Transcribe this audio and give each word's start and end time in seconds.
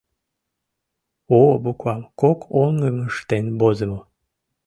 «О» 1.39 1.41
буквам 1.63 2.01
кок 2.21 2.39
оҥгым 2.63 2.97
ыштен 3.07 3.45
возымо. 3.59 3.99